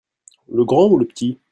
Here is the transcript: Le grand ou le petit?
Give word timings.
Le 0.51 0.65
grand 0.65 0.87
ou 0.89 0.97
le 0.97 1.05
petit? 1.05 1.37